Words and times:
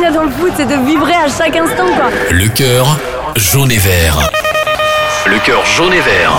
dans 0.00 0.24
le 0.24 0.30
foot, 0.30 0.52
c'est 0.56 0.66
de 0.66 0.84
vibrer 0.84 1.14
à 1.14 1.28
chaque 1.28 1.56
instant, 1.56 1.86
quoi. 1.86 2.10
Le 2.30 2.48
cœur 2.48 2.98
jaune 3.36 3.70
et 3.70 3.78
vert. 3.78 4.28
Le 5.26 5.38
cœur 5.38 5.64
jaune 5.64 5.92
et 5.92 6.00
vert. 6.00 6.32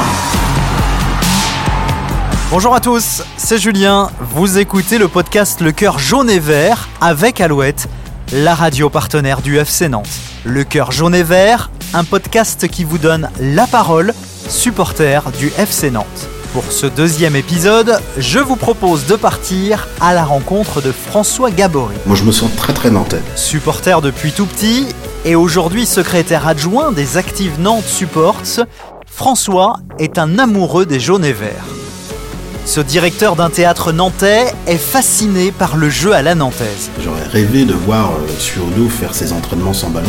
Bonjour 2.51 2.75
à 2.75 2.79
tous, 2.79 3.23
c'est 3.37 3.57
Julien. 3.57 4.09
Vous 4.19 4.59
écoutez 4.59 4.97
le 4.97 5.07
podcast 5.07 5.61
Le 5.61 5.71
cœur 5.71 5.99
jaune 5.99 6.29
et 6.29 6.39
vert 6.39 6.89
avec 7.01 7.41
Alouette, 7.41 7.87
la 8.33 8.55
radio 8.55 8.89
partenaire 8.89 9.41
du 9.41 9.57
FC 9.57 9.87
Nantes. 9.87 10.19
Le 10.43 10.63
cœur 10.63 10.91
jaune 10.91 11.15
et 11.15 11.23
vert, 11.23 11.71
un 11.93 12.03
podcast 12.03 12.67
qui 12.67 12.83
vous 12.83 12.97
donne 12.97 13.29
la 13.39 13.67
parole, 13.67 14.13
supporter 14.47 15.31
du 15.39 15.47
FC 15.57 15.91
Nantes. 15.91 16.27
Pour 16.55 16.71
ce 16.71 16.85
deuxième 16.85 17.35
épisode, 17.35 17.99
je 18.17 18.39
vous 18.39 18.55
propose 18.55 19.07
de 19.07 19.17
partir 19.17 19.89
à 19.99 20.13
la 20.13 20.23
rencontre 20.23 20.81
de 20.81 20.93
François 20.93 21.51
Gabory. 21.51 21.95
Moi, 22.05 22.15
je 22.15 22.23
me 22.23 22.31
sens 22.31 22.49
très 22.55 22.71
très 22.71 22.89
nantais. 22.89 23.19
Supporter 23.35 23.99
depuis 23.99 24.31
tout 24.31 24.45
petit 24.45 24.85
et 25.25 25.35
aujourd'hui 25.35 25.85
secrétaire 25.85 26.47
adjoint 26.47 26.93
des 26.93 27.17
Actives 27.17 27.59
Nantes 27.59 27.83
Supports, 27.83 28.41
François 29.05 29.79
est 29.99 30.17
un 30.17 30.39
amoureux 30.39 30.85
des 30.85 31.01
jaunes 31.01 31.25
et 31.25 31.33
verts. 31.33 31.65
Ce 32.65 32.79
directeur 32.79 33.35
d'un 33.35 33.49
théâtre 33.49 33.91
nantais 33.91 34.45
est 34.65 34.77
fasciné 34.77 35.51
par 35.51 35.75
le 35.75 35.89
jeu 35.89 36.13
à 36.13 36.21
la 36.21 36.35
nantaise. 36.35 36.89
J'aurais 37.03 37.27
rêvé 37.27 37.65
de 37.65 37.73
voir 37.73 38.11
euh, 38.11 38.39
Suodo 38.39 38.87
faire 38.87 39.13
ses 39.13 39.33
entraînements 39.33 39.73
sans 39.73 39.89
ballon. 39.89 40.07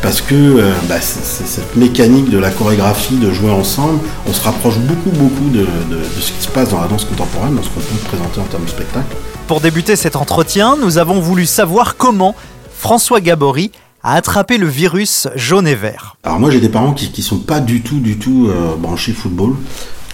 Parce 0.00 0.20
que 0.20 0.34
euh, 0.34 0.72
bah, 0.88 1.00
cette 1.00 1.74
mécanique 1.76 2.30
de 2.30 2.38
la 2.38 2.50
chorégraphie, 2.50 3.16
de 3.16 3.32
jouer 3.32 3.50
ensemble, 3.50 3.98
on 4.28 4.32
se 4.32 4.40
rapproche 4.42 4.78
beaucoup 4.78 5.10
beaucoup 5.10 5.48
de, 5.50 5.60
de- 5.60 5.96
de 6.16 6.20
ce 6.20 6.32
qui 6.32 6.42
se 6.42 6.48
passe 6.48 6.70
dans 6.70 6.80
la 6.80 6.86
danse 6.86 7.04
contemporaine, 7.04 7.56
dans 7.56 7.62
ce 7.62 7.68
qu'on 7.68 7.80
peut 7.80 7.96
présenter 8.08 8.40
en 8.40 8.44
termes 8.44 8.64
de 8.64 8.70
spectacle. 8.70 9.16
Pour 9.48 9.60
débuter 9.60 9.96
cet 9.96 10.14
entretien, 10.14 10.76
nous 10.80 10.98
avons 10.98 11.20
voulu 11.20 11.46
savoir 11.46 11.96
comment 11.96 12.36
François 12.78 13.20
Gabory 13.20 13.72
a 14.04 14.14
attrapé 14.14 14.56
le 14.56 14.68
virus 14.68 15.26
jaune 15.34 15.66
et 15.66 15.74
vert. 15.74 16.16
Alors 16.22 16.38
moi 16.38 16.50
j'ai 16.52 16.60
des 16.60 16.68
parents 16.68 16.92
qui, 16.92 17.10
qui 17.10 17.22
sont 17.22 17.38
pas 17.38 17.58
du 17.58 17.82
tout 17.82 17.98
du 17.98 18.18
tout 18.18 18.48
euh, 18.48 18.76
branchés 18.76 19.12
football. 19.12 19.54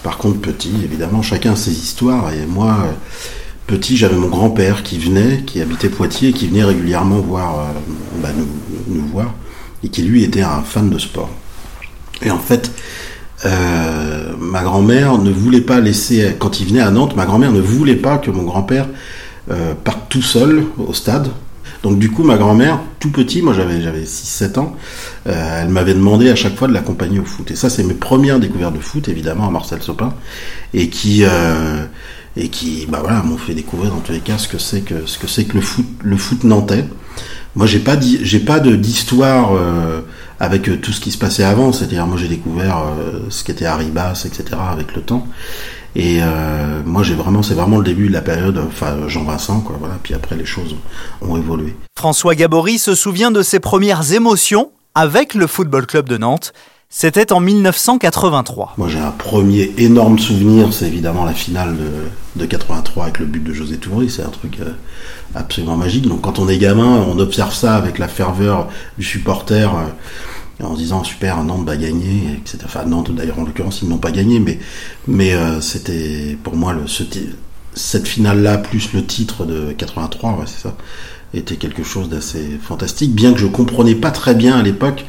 Par 0.02 0.16
contre 0.18 0.40
petit, 0.40 0.72
évidemment, 0.82 1.20
chacun 1.22 1.52
a 1.52 1.56
ses 1.56 1.72
histoires. 1.72 2.32
Et 2.32 2.46
moi, 2.46 2.76
euh, 2.84 2.92
petit, 3.66 3.96
j'avais 3.96 4.16
mon 4.16 4.28
grand-père 4.28 4.82
qui 4.82 4.98
venait, 4.98 5.42
qui 5.46 5.60
habitait 5.62 5.88
Poitiers, 5.88 6.32
qui 6.32 6.46
venait 6.46 6.64
régulièrement 6.64 7.20
voir, 7.20 7.58
euh, 7.58 7.62
bah, 8.22 8.28
nous, 8.36 8.46
nous 8.88 9.06
voir, 9.06 9.32
et 9.84 9.88
qui 9.88 10.02
lui 10.02 10.24
était 10.24 10.42
un 10.42 10.62
fan 10.62 10.90
de 10.90 10.98
sport. 10.98 11.30
Et 12.22 12.30
en 12.30 12.38
fait, 12.38 12.72
euh, 13.44 14.32
ma 14.38 14.62
grand-mère 14.62 15.18
ne 15.18 15.30
voulait 15.30 15.60
pas 15.60 15.80
laisser, 15.80 16.34
quand 16.38 16.60
il 16.60 16.68
venait 16.68 16.80
à 16.80 16.90
Nantes, 16.90 17.16
ma 17.16 17.26
grand-mère 17.26 17.52
ne 17.52 17.60
voulait 17.60 17.96
pas 17.96 18.18
que 18.18 18.30
mon 18.30 18.42
grand-père 18.42 18.88
euh, 19.50 19.74
parte 19.74 20.08
tout 20.08 20.22
seul 20.22 20.64
au 20.78 20.94
stade. 20.94 21.28
Donc 21.82 21.98
du 21.98 22.10
coup, 22.10 22.24
ma 22.24 22.38
grand-mère, 22.38 22.80
tout 22.98 23.10
petit, 23.10 23.42
moi 23.42 23.52
j'avais 23.52 23.82
j'avais 23.82 24.04
6-7 24.04 24.58
ans, 24.58 24.74
euh, 25.26 25.62
elle 25.62 25.68
m'avait 25.68 25.92
demandé 25.92 26.30
à 26.30 26.34
chaque 26.34 26.56
fois 26.56 26.66
de 26.66 26.72
l'accompagner 26.72 27.18
au 27.18 27.26
foot. 27.26 27.50
Et 27.50 27.56
ça, 27.56 27.68
c'est 27.68 27.84
mes 27.84 27.92
premières 27.92 28.40
découvertes 28.40 28.74
de 28.74 28.80
foot, 28.80 29.08
évidemment, 29.08 29.46
à 29.46 29.50
Marcel 29.50 29.82
Sopin, 29.82 30.14
et 30.72 30.88
qui 30.88 31.24
et 32.36 32.48
qui, 32.48 32.86
bah 32.88 32.98
voilà, 33.00 33.22
m'ont 33.22 33.36
fait 33.36 33.54
découvrir 33.54 33.92
dans 33.92 34.00
tous 34.00 34.10
les 34.10 34.20
cas 34.20 34.38
ce 34.38 34.48
que 34.48 34.58
c'est 34.58 34.80
que 34.80 35.06
ce 35.06 35.18
que 35.18 35.28
c'est 35.28 35.44
que 35.44 35.54
le 35.54 35.60
foot, 35.60 35.86
le 36.02 36.16
foot 36.16 36.42
nantais. 36.42 36.84
Moi, 37.56 37.66
j'ai 37.66 37.78
pas 37.78 37.96
j'ai 38.00 38.40
pas 38.40 38.60
de 38.60 38.74
d'histoire 38.74 39.54
euh, 39.54 40.00
avec 40.40 40.68
euh, 40.68 40.76
tout 40.76 40.92
ce 40.92 41.00
qui 41.00 41.10
se 41.10 41.18
passait 41.18 41.44
avant. 41.44 41.72
C'est-à-dire, 41.72 42.06
moi, 42.06 42.16
j'ai 42.16 42.28
découvert 42.28 42.78
euh, 42.78 43.20
ce 43.30 43.44
qu'était 43.44 43.66
Haribas, 43.66 44.24
etc. 44.26 44.44
avec 44.70 44.94
le 44.94 45.02
temps. 45.02 45.26
Et 45.96 46.18
euh, 46.20 46.82
moi, 46.84 47.02
j'ai 47.04 47.14
vraiment, 47.14 47.42
c'est 47.42 47.54
vraiment 47.54 47.78
le 47.78 47.84
début 47.84 48.08
de 48.08 48.12
la 48.12 48.22
période, 48.22 48.58
enfin, 48.58 49.08
Jean 49.08 49.22
Vincent, 49.24 49.60
quoi. 49.60 49.76
Voilà. 49.78 49.94
Puis 50.02 50.14
après, 50.14 50.36
les 50.36 50.44
choses 50.44 50.74
ont 51.22 51.36
évolué. 51.36 51.76
François 51.96 52.34
Gabory 52.34 52.78
se 52.78 52.94
souvient 52.94 53.30
de 53.30 53.42
ses 53.42 53.60
premières 53.60 54.12
émotions 54.12 54.70
avec 54.94 55.34
le 55.34 55.46
Football 55.46 55.86
Club 55.86 56.08
de 56.08 56.18
Nantes. 56.18 56.52
C'était 56.96 57.32
en 57.32 57.40
1983. 57.40 58.74
Moi, 58.78 58.86
j'ai 58.86 59.00
un 59.00 59.10
premier 59.10 59.74
énorme 59.78 60.16
souvenir, 60.16 60.72
c'est 60.72 60.86
évidemment 60.86 61.24
la 61.24 61.32
finale 61.32 61.76
de, 61.76 62.40
de 62.40 62.46
83 62.46 63.02
avec 63.02 63.18
le 63.18 63.26
but 63.26 63.42
de 63.42 63.52
José 63.52 63.78
Touré. 63.78 64.08
C'est 64.08 64.22
un 64.22 64.28
truc 64.28 64.60
euh, 64.60 64.70
absolument 65.34 65.76
magique. 65.76 66.06
Donc, 66.06 66.20
quand 66.20 66.38
on 66.38 66.48
est 66.48 66.56
gamin, 66.56 67.04
on 67.08 67.18
observe 67.18 67.52
ça 67.52 67.74
avec 67.74 67.98
la 67.98 68.06
ferveur 68.06 68.68
du 68.96 69.04
supporter. 69.04 69.74
euh, 69.74 69.88
en 70.62 70.74
se 70.76 70.78
disant 70.78 71.02
super 71.02 71.42
Nantes 71.42 71.66
va 71.66 71.76
gagner 71.76 72.38
etc 72.38 72.58
enfin 72.64 72.84
Nantes 72.84 73.12
d'ailleurs 73.12 73.40
en 73.40 73.44
l'occurrence 73.44 73.82
ils 73.82 73.88
n'ont 73.88 73.98
pas 73.98 74.12
gagné 74.12 74.40
mais 75.08 75.34
euh, 75.34 75.60
c'était 75.60 76.38
pour 76.44 76.54
moi 76.54 76.72
cette 77.74 78.06
finale 78.06 78.40
là 78.40 78.56
plus 78.56 78.92
le 78.92 79.04
titre 79.04 79.46
de 79.46 79.72
83 79.72 80.30
ouais 80.30 80.44
c'est 80.46 80.62
ça 80.62 80.76
était 81.34 81.56
quelque 81.56 81.82
chose 81.82 82.08
d'assez 82.08 82.60
fantastique 82.62 83.12
bien 83.12 83.32
que 83.32 83.40
je 83.40 83.46
comprenais 83.48 83.96
pas 83.96 84.12
très 84.12 84.36
bien 84.36 84.56
à 84.56 84.62
l'époque 84.62 85.04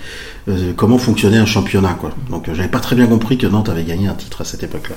euh, 0.47 0.73
comment 0.75 0.97
fonctionnait 0.97 1.37
un 1.37 1.45
championnat 1.45 1.93
quoi. 1.99 2.11
Donc 2.29 2.47
euh, 2.47 2.53
j'avais 2.53 2.69
pas 2.69 2.79
très 2.79 2.95
bien 2.95 3.07
compris 3.07 3.37
que 3.37 3.47
Nantes 3.47 3.69
avait 3.69 3.83
gagné 3.83 4.07
un 4.07 4.13
titre 4.13 4.41
à 4.41 4.45
cette 4.45 4.63
époque 4.63 4.89
là 4.89 4.95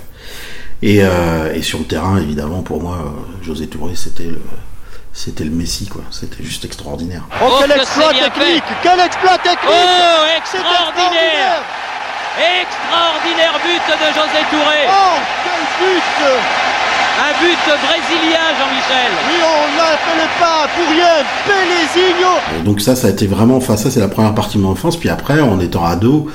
et, 0.83 0.99
euh, 1.03 1.53
et 1.55 1.63
sur 1.63 1.79
le 1.79 1.85
terrain 1.87 2.19
évidemment 2.19 2.63
pour 2.63 2.83
moi 2.83 2.99
euh, 3.05 3.45
José 3.45 3.67
Touré 3.67 3.95
c'était 3.97 4.25
le 4.25 4.41
c'était 5.13 5.45
le 5.45 5.51
Messi 5.51 5.87
quoi. 5.87 6.03
C'était 6.11 6.45
juste 6.45 6.65
extraordinaire. 6.65 7.23
Oh, 7.43 7.57
quel 7.61 7.71
que 7.73 7.81
exploit 7.81 8.13
technique 8.13 8.63
Quel 8.83 9.01
exploit 9.01 9.39
technique. 9.39 9.59
Oh, 9.67 10.25
extraordinaire. 10.37 11.63
Extraordinaire 12.39 13.59
but 13.65 13.83
de 13.89 14.09
José 14.15 14.45
Touré. 14.51 14.87
Oh, 14.87 15.19
quel 15.43 15.87
but 15.89 16.78
Un 17.19 17.33
but 17.41 17.59
brésilien, 17.67 18.47
Jean-Michel 18.59 19.11
Oui, 19.29 19.37
on 19.43 19.77
l'appelait 19.77 20.33
pas 20.39 20.69
pour 20.75 20.89
rien 20.89 21.25
Pélésigno 21.47 22.61
Et 22.61 22.63
donc 22.63 22.81
ça, 22.81 22.95
ça 22.95 23.09
a 23.09 23.11
été 23.11 23.27
vraiment, 23.27 23.57
enfin 23.57 23.77
ça 23.77 23.91
c'est 23.91 24.01
la 24.01 24.09
première 24.09 24.35
partie 24.35 24.59
de 24.59 24.63
mon 24.63 24.71
enfance. 24.71 24.97
Puis 24.97 25.09
après, 25.09 25.41
en 25.41 25.59
étant 25.59 25.85
ado, 25.85 26.31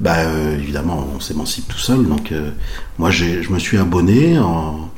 bah 0.00 0.18
euh, 0.18 0.54
évidemment, 0.56 1.06
on 1.16 1.20
s'émancipe 1.20 1.68
tout 1.68 1.78
seul. 1.78 2.06
Donc 2.06 2.30
euh, 2.30 2.50
moi, 2.98 3.10
je 3.10 3.50
me 3.50 3.58
suis 3.58 3.78
abonné 3.78 4.38
en, 4.38 4.88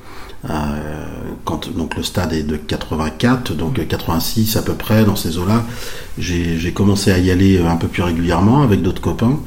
euh, 0.49 1.05
quand 1.45 1.71
donc 1.77 1.97
le 1.97 2.03
stade 2.03 2.33
est 2.33 2.43
de 2.43 2.57
84, 2.57 3.55
donc 3.55 3.79
euh, 3.79 3.85
86 3.85 4.57
à 4.57 4.63
peu 4.63 4.73
près 4.73 5.05
dans 5.05 5.17
ces 5.17 5.37
eaux-là. 5.39 5.65
J'ai 6.19 6.73
commencé 6.73 7.13
à 7.13 7.19
y 7.19 7.31
aller 7.31 7.61
un 7.61 7.77
peu 7.77 7.89
plus 7.89 8.03
régulièrement 8.03 8.63
avec 8.63 8.81
d'autres 8.83 9.03
copains. 9.03 9.39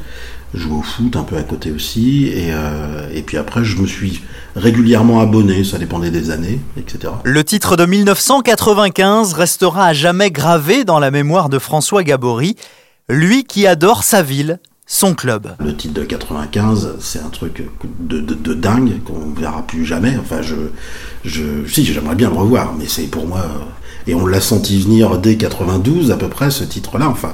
Jouer 0.54 0.74
au 0.74 0.82
foot 0.84 1.16
un 1.16 1.24
peu 1.24 1.36
à 1.36 1.44
côté 1.44 1.72
aussi, 1.72 2.28
et, 2.28 2.50
euh, 2.52 3.10
et 3.12 3.24
puis 3.24 3.38
après 3.38 3.64
je 3.64 3.78
me 3.82 3.88
suis 3.88 4.22
régulièrement 4.56 5.20
abonné, 5.20 5.64
ça 5.64 5.80
dépendait 5.80 6.12
des 6.12 6.30
années, 6.30 6.60
etc. 6.78 7.14
Le 7.24 7.44
titre 7.44 7.76
de 7.76 7.86
1995 7.86 9.34
restera 9.34 9.88
à 9.88 9.94
jamais 9.94 10.30
gravé 10.30 10.86
dans 10.86 11.00
la 11.00 11.10
mémoire 11.10 11.50
de 11.50 11.58
François 11.58 12.04
Gabory, 12.04 12.56
lui 13.10 13.46
qui 13.46 13.66
adore 13.66 14.04
sa 14.04 14.22
ville, 14.22 14.60
son 14.86 15.16
club. 15.16 15.56
Le 15.60 15.76
titre 15.76 15.94
de 15.94 16.04
95, 16.04 16.98
c'est 17.00 17.20
un 17.20 17.30
truc 17.30 17.64
de, 18.00 18.20
de, 18.20 18.34
de 18.34 18.54
dingue 18.54 19.02
qu'on 19.04 19.28
ne 19.28 19.36
verra 19.36 19.66
plus 19.66 19.86
jamais. 19.86 20.16
Enfin, 20.20 20.42
je, 20.42 20.56
je, 21.26 21.66
si, 21.68 21.86
j'aimerais 21.86 22.16
bien 22.16 22.30
le 22.30 22.36
revoir, 22.36 22.74
mais 22.78 22.86
c'est 22.88 23.04
pour 23.04 23.26
moi. 23.26 23.44
Et 24.06 24.14
on 24.14 24.26
l'a 24.26 24.42
senti 24.42 24.80
venir 24.82 25.18
dès 25.18 25.38
92 25.38 26.12
à 26.12 26.18
peu 26.18 26.28
près 26.28 26.52
ce 26.52 26.64
titre-là. 26.64 27.08
Enfin, 27.08 27.34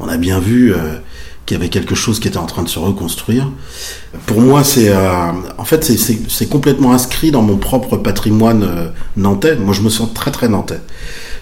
on 0.00 0.08
a 0.08 0.16
bien 0.16 0.40
vu 0.40 0.74
euh, 0.74 0.98
qu'il 1.48 1.56
y 1.56 1.60
avait 1.60 1.70
quelque 1.70 1.94
chose 1.94 2.20
qui 2.20 2.28
était 2.28 2.36
en 2.36 2.44
train 2.44 2.62
de 2.62 2.68
se 2.68 2.78
reconstruire. 2.78 3.50
Pour 4.26 4.42
moi, 4.42 4.62
c'est, 4.64 4.90
euh, 4.90 5.32
en 5.56 5.64
fait, 5.64 5.82
c'est- 5.82 6.46
complètement 6.48 6.92
inscrit 6.92 7.30
dans 7.30 7.40
mon 7.40 7.56
propre 7.56 7.96
patrimoine 7.96 8.62
euh, 8.62 8.88
nantais. 9.16 9.56
Moi, 9.56 9.72
je 9.72 9.80
me 9.80 9.88
sens 9.88 10.12
très 10.12 10.30
très 10.30 10.48
nantais. 10.48 10.80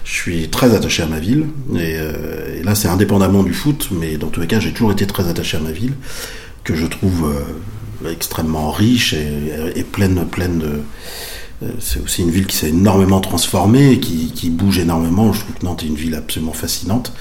Je 0.05 0.13
suis 0.13 0.47
très 0.47 0.73
attaché 0.73 1.03
à 1.03 1.07
ma 1.07 1.19
ville, 1.19 1.47
et, 1.75 1.95
euh, 1.97 2.57
et 2.57 2.63
là 2.63 2.75
c'est 2.75 2.87
indépendamment 2.87 3.43
du 3.43 3.53
foot, 3.53 3.89
mais 3.91 4.15
dans 4.15 4.27
tous 4.29 4.39
les 4.39 4.47
cas 4.47 4.61
j'ai 4.61 4.71
toujours 4.71 4.93
été 4.93 5.05
très 5.05 5.27
attaché 5.27 5.57
à 5.57 5.59
ma 5.59 5.71
ville, 5.71 5.91
que 6.63 6.73
je 6.77 6.85
trouve 6.85 7.29
extrêmement 8.09 8.71
riche 8.71 9.13
et, 9.13 9.83
pleine, 9.83 10.25
pleine 10.25 10.59
de... 10.59 10.71
C'est 11.79 12.01
aussi 12.01 12.21
une 12.21 12.29
ville 12.31 12.45
qui 12.47 12.55
s'est 12.55 12.69
énormément 12.69 13.19
transformée, 13.19 13.99
qui, 13.99 14.31
qui 14.31 14.49
bouge 14.49 14.77
énormément. 14.79 15.33
Je 15.33 15.41
trouve 15.41 15.55
que 15.55 15.65
Nantes 15.65 15.83
est 15.83 15.87
une 15.87 15.95
ville 15.95 16.15
absolument 16.15 16.53
fascinante, 16.53 17.11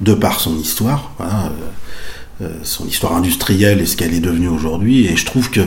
de 0.00 0.14
par 0.14 0.40
son 0.40 0.56
histoire, 0.58 1.12
voilà, 1.18 1.44
euh, 1.44 1.70
son 2.62 2.86
histoire 2.86 3.14
industrielle 3.14 3.80
et 3.80 3.86
ce 3.86 3.96
qu'elle 3.96 4.14
est 4.14 4.20
devenue 4.20 4.48
aujourd'hui. 4.48 5.06
Et 5.06 5.16
je 5.16 5.26
trouve 5.26 5.50
que 5.50 5.60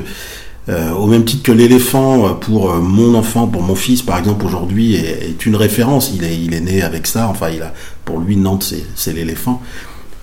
euh, 0.68 0.92
au 0.94 1.06
même 1.06 1.26
titre 1.26 1.44
que 1.44 1.52
l'éléphant 1.52 2.28
euh, 2.28 2.34
pour 2.34 2.72
euh, 2.72 2.80
mon 2.80 3.14
enfant, 3.14 3.48
pour 3.48 3.62
mon 3.62 3.76
fils 3.76 4.02
par 4.02 4.18
exemple 4.18 4.46
aujourd'hui 4.46 4.96
est, 4.96 5.46
une 5.46 5.56
référence. 5.56 6.12
Il 6.16 6.24
est, 6.24 6.36
il 6.38 6.54
est 6.56 6.62
né 6.62 6.82
avec 6.82 7.06
ça. 7.06 7.28
Enfin, 7.28 7.50
il 7.50 7.62
a, 7.62 7.72
pour 8.04 8.20
lui 8.20 8.36
Nantes 8.36 8.74
c'est, 8.96 9.14
l'éléphant. 9.14 9.62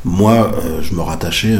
Moi, 0.04 0.50
euh, 0.64 0.82
je 0.82 0.94
me 0.94 1.00
rattachais. 1.00 1.56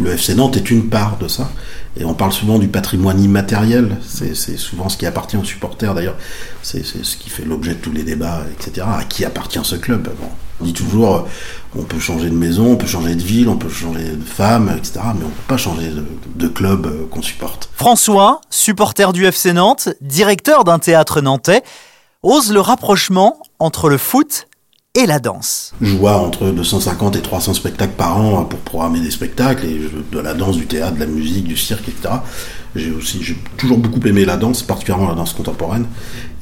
Le 0.00 0.12
FC 0.12 0.36
Nantes 0.36 0.56
est 0.56 0.70
une 0.70 0.88
part 0.88 1.18
de 1.18 1.26
ça. 1.26 1.50
Et 1.98 2.04
on 2.04 2.14
parle 2.14 2.30
souvent 2.30 2.60
du 2.60 2.68
patrimoine 2.68 3.20
immatériel. 3.20 3.96
C'est, 4.06 4.34
souvent 4.56 4.88
ce 4.88 4.96
qui 4.96 5.06
appartient 5.06 5.36
aux 5.36 5.42
supporters 5.42 5.92
d'ailleurs. 5.92 6.16
C'est, 6.62 6.84
ce 6.84 7.16
qui 7.16 7.30
fait 7.30 7.44
l'objet 7.44 7.74
de 7.74 7.80
tous 7.80 7.90
les 7.90 8.04
débats, 8.04 8.44
etc. 8.52 8.86
À 8.88 9.02
qui 9.02 9.24
appartient 9.24 9.58
ce 9.64 9.74
club 9.74 10.08
On 10.60 10.64
dit 10.64 10.72
toujours, 10.72 11.16
euh, 11.16 11.20
on 11.78 11.82
peut 11.82 11.98
changer 11.98 12.28
de 12.30 12.34
maison, 12.34 12.72
on 12.72 12.76
peut 12.76 12.86
changer 12.86 13.14
de 13.14 13.22
ville, 13.22 13.48
on 13.48 13.56
peut 13.56 13.68
changer 13.68 14.10
de 14.10 14.24
femme, 14.24 14.74
etc. 14.76 15.00
Mais 15.14 15.24
on 15.24 15.28
peut 15.28 15.48
pas 15.48 15.56
changer 15.56 15.88
de, 15.88 16.04
de 16.34 16.48
club 16.48 16.86
euh, 16.86 17.06
qu'on 17.10 17.22
supporte. 17.22 17.70
François, 17.74 18.40
supporter 18.50 19.12
du 19.12 19.24
FC 19.24 19.52
Nantes, 19.52 19.88
directeur 20.00 20.64
d'un 20.64 20.78
théâtre 20.78 21.20
nantais, 21.20 21.62
ose 22.22 22.52
le 22.52 22.60
rapprochement 22.60 23.42
entre 23.58 23.88
le 23.88 23.96
foot 23.96 24.46
et 24.96 25.06
la 25.06 25.20
danse. 25.20 25.72
Je 25.80 25.94
vois 25.94 26.16
entre 26.16 26.50
250 26.50 27.14
et 27.14 27.22
300 27.22 27.54
spectacles 27.54 27.94
par 27.94 28.16
an 28.16 28.44
pour 28.44 28.58
programmer 28.58 29.00
des 29.00 29.12
spectacles, 29.12 29.66
et 29.66 29.80
de 30.10 30.18
la 30.18 30.34
danse, 30.34 30.56
du 30.56 30.66
théâtre, 30.66 30.96
de 30.96 31.00
la 31.00 31.06
musique, 31.06 31.44
du 31.44 31.56
cirque, 31.56 31.88
etc. 31.88 32.14
J'ai 32.74 32.90
aussi, 32.90 33.22
j'ai 33.22 33.36
toujours 33.56 33.78
beaucoup 33.78 34.04
aimé 34.06 34.24
la 34.24 34.36
danse, 34.36 34.62
particulièrement 34.62 35.08
la 35.08 35.14
danse 35.14 35.32
contemporaine, 35.32 35.86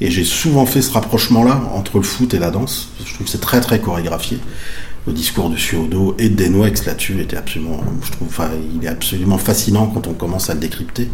et 0.01 0.09
j'ai 0.09 0.23
souvent 0.23 0.65
fait 0.65 0.81
ce 0.81 0.91
rapprochement-là 0.91 1.61
entre 1.75 1.97
le 1.97 2.03
foot 2.03 2.33
et 2.33 2.39
la 2.39 2.49
danse. 2.49 2.89
Je 3.05 3.13
trouve 3.13 3.25
que 3.25 3.31
c'est 3.31 3.41
très 3.41 3.61
très 3.61 3.79
chorégraphié. 3.79 4.39
Le 5.05 5.13
discours 5.13 5.49
de 5.49 5.55
Suodo 5.55 6.15
et 6.17 6.29
de 6.29 6.35
Denouex 6.35 6.85
là-dessus 6.85 7.21
était 7.21 7.37
absolument, 7.37 7.81
je 8.03 8.11
trouve, 8.11 8.27
enfin, 8.27 8.49
il 8.75 8.83
est 8.83 8.89
absolument 8.89 9.37
fascinant 9.37 9.87
quand 9.87 10.07
on 10.07 10.13
commence 10.13 10.49
à 10.49 10.55
le 10.55 10.59
décrypter. 10.59 11.07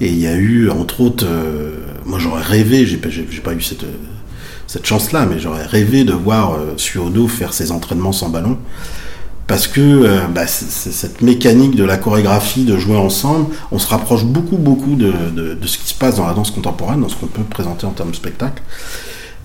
Et 0.00 0.08
il 0.08 0.18
y 0.18 0.26
a 0.26 0.34
eu, 0.34 0.68
entre 0.68 1.00
autres, 1.00 1.24
euh, 1.26 1.86
moi 2.04 2.18
j'aurais 2.18 2.42
rêvé, 2.42 2.84
j'ai 2.86 2.98
pas, 2.98 3.08
j'ai 3.08 3.40
pas 3.40 3.54
eu 3.54 3.62
cette 3.62 3.86
cette 4.66 4.86
chance-là, 4.86 5.26
mais 5.26 5.38
j'aurais 5.38 5.64
rêvé 5.64 6.04
de 6.04 6.12
voir 6.12 6.54
euh, 6.54 6.74
Suodo 6.76 7.28
faire 7.28 7.52
ses 7.52 7.70
entraînements 7.70 8.12
sans 8.12 8.28
ballon. 8.28 8.58
Parce 9.46 9.68
que 9.68 9.80
euh, 9.80 10.26
bah, 10.26 10.46
cette 10.48 11.22
mécanique 11.22 11.76
de 11.76 11.84
la 11.84 11.96
chorégraphie, 11.96 12.64
de 12.64 12.76
jouer 12.76 12.96
ensemble, 12.96 13.54
on 13.70 13.78
se 13.78 13.86
rapproche 13.86 14.24
beaucoup, 14.24 14.56
beaucoup 14.56 14.96
de, 14.96 15.12
de, 15.34 15.54
de 15.54 15.66
ce 15.66 15.78
qui 15.78 15.86
se 15.86 15.94
passe 15.94 16.16
dans 16.16 16.26
la 16.26 16.34
danse 16.34 16.50
contemporaine, 16.50 17.00
dans 17.00 17.08
ce 17.08 17.14
qu'on 17.14 17.26
peut 17.26 17.44
présenter 17.44 17.86
en 17.86 17.92
termes 17.92 18.10
de 18.10 18.16
spectacle. 18.16 18.62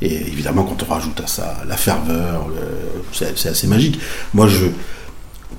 Et 0.02 0.16
évidemment, 0.16 0.64
quand 0.64 0.84
on 0.84 0.92
rajoute 0.92 1.22
à 1.24 1.28
ça 1.28 1.58
la 1.68 1.78
ferveur, 1.78 2.48
c'est 3.14 3.50
assez 3.50 3.68
magique. 3.68 4.00
Moi, 4.34 4.48
je, 4.48 4.66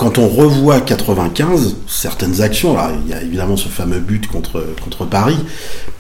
quand 0.02 0.18
on 0.18 0.26
revoit 0.26 0.80
95, 0.80 1.76
certaines 1.86 2.40
actions, 2.40 2.76
il 3.04 3.12
y 3.12 3.14
a 3.14 3.22
évidemment 3.22 3.56
ce 3.56 3.68
fameux 3.68 4.00
but 4.00 4.26
contre, 4.26 4.66
contre 4.82 5.04
Paris, 5.04 5.38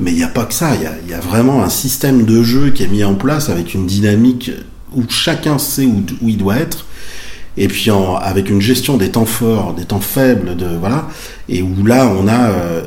mais 0.00 0.10
il 0.10 0.16
n'y 0.16 0.24
a 0.24 0.28
pas 0.28 0.44
que 0.44 0.54
ça, 0.54 0.70
il 0.74 1.08
y 1.08 1.14
a, 1.14 1.20
vraiment 1.20 1.62
un 1.62 1.68
système 1.68 2.24
de 2.24 2.42
jeu 2.42 2.70
qui 2.70 2.82
est 2.82 2.88
mis 2.88 3.04
en 3.04 3.14
place 3.14 3.48
avec 3.48 3.74
une 3.74 3.86
dynamique 3.86 4.50
où 4.92 5.04
chacun 5.08 5.56
sait 5.58 5.86
où, 5.86 6.02
il 6.28 6.36
doit 6.36 6.56
être, 6.56 6.84
et 7.56 7.68
puis 7.68 7.90
avec 8.20 8.50
une 8.50 8.60
gestion 8.60 8.96
des 8.96 9.10
temps 9.10 9.24
forts, 9.24 9.72
des 9.74 9.84
temps 9.84 10.00
faibles, 10.00 10.56
de, 10.56 10.66
voilà, 10.66 11.06
et 11.48 11.62
où 11.62 11.86
là 11.86 12.08
on 12.08 12.26
a, 12.26 12.50
euh, 12.50 12.82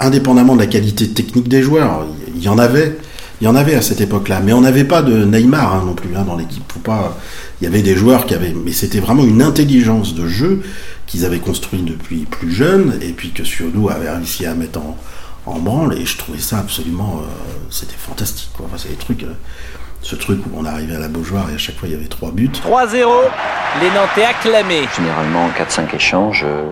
indépendamment 0.00 0.54
de 0.54 0.60
la 0.60 0.66
qualité 0.66 1.08
technique 1.08 1.48
des 1.48 1.62
joueurs, 1.62 2.04
il 2.36 2.42
y 2.42 2.48
en 2.50 2.58
avait, 2.58 2.94
il 3.40 3.44
y 3.44 3.48
en 3.48 3.56
avait 3.56 3.74
à 3.74 3.80
cette 3.80 4.02
époque-là, 4.02 4.42
mais 4.44 4.52
on 4.52 4.60
n'avait 4.60 4.84
pas 4.84 5.00
de 5.00 5.24
Neymar 5.24 5.76
hein, 5.76 5.84
non 5.86 5.94
plus 5.94 6.14
hein, 6.14 6.24
dans 6.26 6.36
l'équipe. 6.36 6.62
Faut 6.70 6.80
pas. 6.80 7.16
Il 7.60 7.64
y 7.64 7.66
avait 7.66 7.82
des 7.82 7.96
joueurs 7.96 8.26
qui 8.26 8.34
avaient, 8.34 8.54
mais 8.54 8.72
c'était 8.72 9.00
vraiment 9.00 9.24
une 9.24 9.42
intelligence 9.42 10.14
de 10.14 10.26
jeu 10.26 10.62
qu'ils 11.06 11.24
avaient 11.24 11.40
construit 11.40 11.82
depuis 11.82 12.26
plus 12.26 12.52
jeune, 12.52 12.98
et 13.02 13.12
puis 13.12 13.32
que 13.32 13.44
Suodo 13.44 13.90
avait 13.90 14.10
réussi 14.10 14.46
à 14.46 14.54
mettre 14.54 14.78
en, 14.80 14.96
en 15.46 15.58
branle. 15.58 15.94
Et 15.94 16.06
je 16.06 16.18
trouvais 16.18 16.38
ça 16.38 16.58
absolument, 16.58 17.20
euh, 17.22 17.26
c'était 17.70 17.96
fantastique. 17.96 18.50
Quoi. 18.56 18.66
Enfin, 18.66 18.76
c'est 18.78 18.90
des 18.90 18.96
trucs. 18.96 19.22
Euh, 19.24 19.34
ce 20.00 20.16
truc 20.16 20.40
où 20.46 20.50
on 20.56 20.64
arrivait 20.64 20.94
à 20.94 21.00
la 21.00 21.08
Beaujoire 21.08 21.50
et 21.50 21.54
à 21.54 21.58
chaque 21.58 21.76
fois 21.76 21.88
il 21.88 21.92
y 21.92 21.96
avait 21.96 22.06
trois 22.06 22.30
buts. 22.30 22.50
3-0, 22.52 23.08
les 23.80 23.90
Nantais 23.90 24.24
acclamés. 24.24 24.86
Généralement, 24.96 25.46
en 25.46 25.50
4-5 25.50 25.94
échanges, 25.94 26.44
euh, 26.46 26.70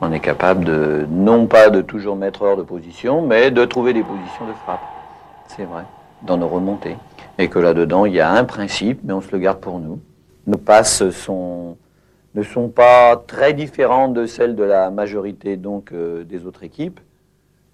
on 0.00 0.12
est 0.12 0.20
capable 0.20 0.64
de, 0.64 1.06
non 1.10 1.46
pas 1.46 1.70
de 1.70 1.80
toujours 1.80 2.16
mettre 2.16 2.42
hors 2.42 2.56
de 2.56 2.62
position, 2.62 3.22
mais 3.26 3.50
de 3.50 3.64
trouver 3.64 3.94
des 3.94 4.02
positions 4.02 4.46
de 4.46 4.52
frappe. 4.64 4.82
C'est 5.48 5.64
vrai, 5.64 5.84
dans 6.22 6.36
nos 6.36 6.48
remontées. 6.48 6.96
Et 7.38 7.48
que 7.48 7.58
là-dedans, 7.58 8.06
il 8.06 8.14
y 8.14 8.20
a 8.20 8.30
un 8.30 8.44
principe, 8.44 9.00
mais 9.04 9.12
on 9.12 9.20
se 9.20 9.32
le 9.32 9.38
garde 9.38 9.58
pour 9.58 9.78
nous. 9.78 10.00
Nos 10.46 10.58
passes 10.58 11.02
ne 11.02 11.10
sont 12.42 12.68
pas 12.68 13.16
très 13.16 13.52
différentes 13.54 14.14
de 14.14 14.26
celles 14.26 14.54
de 14.54 14.64
la 14.64 14.90
majorité 14.90 15.56
donc 15.56 15.92
euh, 15.92 16.24
des 16.24 16.46
autres 16.46 16.62
équipes. 16.62 17.00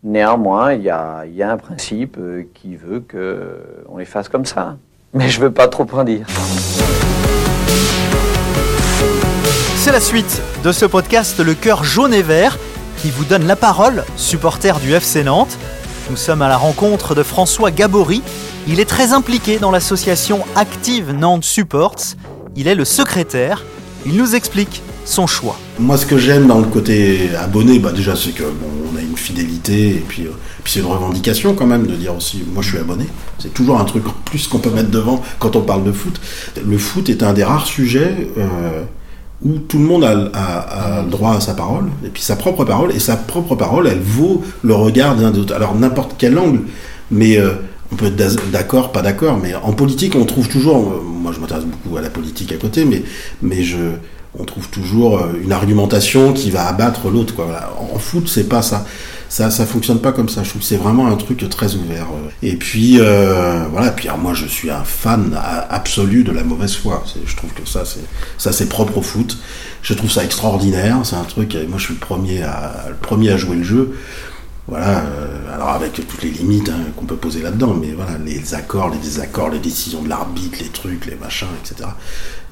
Néanmoins, 0.05 0.75
il 0.75 0.83
y 0.83 0.91
a, 0.91 1.25
un 1.41 1.57
principe 1.57 2.17
euh, 2.19 2.45
qui 2.55 2.77
veut 2.77 3.01
qu'on 3.01 3.97
les 3.97 4.05
fasse 4.05 4.29
comme 4.29 4.45
ça. 4.45 4.77
Mais 5.13 5.29
je 5.29 5.41
veux 5.41 5.51
pas 5.51 5.67
trop 5.67 5.87
en 5.93 6.05
dire. 6.05 6.27
C'est 9.77 9.93
la 9.93 10.01
suite 10.01 10.43
de 10.63 10.71
ce 10.71 10.85
podcast 10.85 11.41
Le 11.41 11.55
cœur 11.55 11.83
jaune 11.83 12.15
et 12.15 12.23
vert 12.23 12.59
qui 12.99 13.11
vous 13.11 13.25
donne 13.25 13.47
la 13.47 13.57
parole, 13.57 14.05
supporter 14.17 14.79
du 14.81 14.93
FC 14.93 15.25
Nantes. 15.25 15.57
Nous 16.11 16.17
sommes 16.17 16.41
à 16.41 16.49
la 16.49 16.57
rencontre 16.57 17.15
de 17.15 17.23
François 17.23 17.71
Gabory. 17.71 18.23
Il 18.67 18.81
est 18.81 18.87
très 18.87 19.13
impliqué 19.13 19.59
dans 19.59 19.71
l'association 19.71 20.41
Active 20.57 21.13
Nantes 21.13 21.45
Supports. 21.45 22.15
Il 22.57 22.67
est 22.67 22.75
le 22.75 22.87
secrétaire. 22.87 23.63
Il 24.07 24.17
nous 24.17 24.35
explique 24.35 24.81
son 25.05 25.27
choix. 25.27 25.59
Moi, 25.79 25.99
ce 25.99 26.07
que 26.07 26.17
j'aime 26.17 26.47
dans 26.47 26.61
le 26.61 26.67
côté 26.67 27.29
abonné, 27.37 27.79
bah 27.79 27.93
déjà, 27.93 28.17
c'est 28.17 28.31
que 28.31 28.45
bon, 28.45 28.91
on 28.91 28.97
a 28.97 29.03
une 29.03 29.19
fidélité 29.19 29.89
et 29.89 30.05
puis, 30.09 30.23
euh, 30.25 30.31
puis 30.65 30.73
c'est 30.73 30.81
une 30.81 30.87
revendication 30.87 31.55
quand 31.55 31.67
même 31.67 31.87
de 31.87 31.95
dire 31.95 32.17
aussi, 32.17 32.43
moi, 32.55 32.63
je 32.63 32.71
suis 32.71 32.79
abonné. 32.79 33.05
C'est 33.39 33.53
toujours 33.53 33.79
un 33.79 33.85
truc 33.85 34.05
plus 34.25 34.47
qu'on 34.49 34.61
peut 34.61 34.71
mettre 34.71 34.91
devant 34.91 35.23
quand 35.39 35.57
on 35.57 35.61
parle 35.61 35.85
de 35.85 35.93
foot. 35.93 36.19
Le 36.67 36.79
foot 36.79 37.11
est 37.11 37.23
un 37.23 37.35
des 37.35 37.45
rares 37.45 37.67
sujets 37.67 38.29
euh, 38.39 38.83
où 39.45 39.59
tout 39.59 39.79
le 39.79 39.85
monde 39.85 40.05
a, 40.05 41.03
droit 41.03 41.37
à 41.37 41.41
sa 41.41 41.55
parole 41.55 41.87
et 42.05 42.09
puis 42.09 42.23
sa 42.23 42.37
propre 42.37 42.65
parole 42.65 42.93
et 42.93 42.99
sa 42.99 43.17
propre 43.17 43.55
parole, 43.55 43.87
elle 43.87 44.01
vaut 44.01 44.43
le 44.63 44.75
regard 44.75 45.17
d'un 45.17 45.31
d'autre. 45.31 45.55
Alors 45.55 45.75
n'importe 45.75 46.15
quel 46.19 46.39
angle, 46.39 46.63
mais 47.11 47.39
euh, 47.39 47.53
on 47.93 47.97
peut 47.97 48.07
être 48.07 48.51
d'accord, 48.51 48.93
pas 48.93 49.03
d'accord, 49.03 49.39
mais 49.41 49.55
en 49.55 49.73
politique, 49.73 50.15
on 50.17 50.25
trouve 50.25 50.49
toujours. 50.49 51.03
moi, 51.05 51.33
je 51.33 51.41
m'intéresse 51.41 51.65
beaucoup 51.65 51.97
à 51.97 52.01
la 52.01 52.11
politique 52.11 52.53
à 52.53 52.57
côté, 52.57 52.85
mais 52.85 53.03
mais 53.43 53.63
je 53.63 53.79
on 54.39 54.45
trouve 54.45 54.69
toujours 54.69 55.21
une 55.43 55.53
argumentation 55.53 56.33
qui 56.33 56.51
va 56.51 56.67
abattre 56.67 57.09
l'autre. 57.09 57.35
Quoi. 57.35 57.47
En 57.93 57.99
foot, 57.99 58.29
c'est 58.29 58.49
pas 58.49 58.63
ça. 58.63 58.85
Ça, 59.31 59.51
ça 59.51 59.67
fonctionne 59.67 60.01
pas 60.01 60.13
comme 60.13 60.29
ça. 60.29 60.43
Je 60.43 60.51
trouve 60.51 60.63
c'est 60.63 60.77
vraiment 60.77 61.07
un 61.07 61.17
truc 61.17 61.47
très 61.51 61.75
ouvert. 61.75 62.07
Et 62.43 62.57
puis, 62.57 62.99
euh, 62.99 63.65
voilà. 63.71 63.91
Puis 63.91 64.09
alors, 64.09 64.19
moi, 64.19 64.33
je 64.33 64.47
suis 64.47 64.71
un 64.71 64.85
fan 64.85 65.39
absolu 65.69 66.25
de 66.25 66.33
la 66.33 66.45
mauvaise 66.45 66.75
foi. 66.77 67.05
Je 67.27 67.37
trouve 67.37 67.53
que 67.53 67.69
ça, 67.69 67.85
c'est 67.85 68.05
ça, 68.39 68.53
c'est 68.53 68.69
propre 68.69 68.99
au 68.99 69.03
foot. 69.03 69.39
Je 69.83 69.95
trouve 69.95 70.11
ça 70.11 70.25
extraordinaire. 70.25 70.99
C'est 71.05 71.17
un 71.17 71.25
truc. 71.25 71.57
Moi, 71.69 71.79
je 71.79 71.85
suis 71.85 71.95
le 71.95 72.01
premier 72.01 72.43
à 72.43 72.87
le 72.89 72.95
premier 72.95 73.31
à 73.31 73.37
jouer 73.37 73.57
le 73.57 73.65
jeu. 73.65 73.99
Voilà, 74.69 74.99
euh, 75.01 75.55
alors 75.55 75.71
avec 75.71 75.95
toutes 75.95 76.23
les 76.23 76.31
limites 76.31 76.69
hein, 76.69 76.93
qu'on 76.95 77.07
peut 77.07 77.17
poser 77.17 77.41
là-dedans, 77.41 77.73
mais 77.73 77.93
voilà, 77.93 78.19
les 78.19 78.55
accords, 78.55 78.91
les 78.91 78.99
désaccords, 78.99 79.49
les 79.49 79.61
décisions 79.61 80.03
de 80.03 80.11
l'arbitre, 80.11 80.59
les 80.61 80.69
trucs, 80.69 81.07
les 81.07 81.17
machins, 81.17 81.49
etc. 81.65 81.89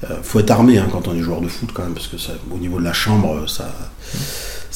Euh, 0.09 0.17
faut 0.23 0.39
être 0.39 0.49
armé 0.49 0.79
hein, 0.79 0.87
quand 0.91 1.07
on 1.07 1.13
est 1.13 1.21
joueur 1.21 1.41
de 1.41 1.47
foot 1.47 1.69
quand 1.71 1.83
même, 1.83 1.93
parce 1.93 2.07
que 2.07 2.17
ça, 2.17 2.33
au 2.51 2.57
niveau 2.57 2.79
de 2.79 2.83
la 2.83 2.93
chambre, 2.93 3.47
ça, 3.47 3.71